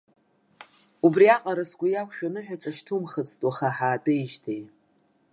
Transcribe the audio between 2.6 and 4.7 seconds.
шьҭумхыцт уаха ҳаатәеижьҭеи.